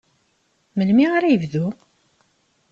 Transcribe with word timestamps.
Melmi 0.77 1.05
ara 1.17 1.27
yebdu? 1.31 1.65